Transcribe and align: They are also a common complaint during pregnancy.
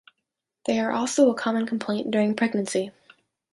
They 0.65 0.79
are 0.79 0.91
also 0.91 1.29
a 1.29 1.35
common 1.35 1.67
complaint 1.67 2.09
during 2.09 2.35
pregnancy. 2.35 2.91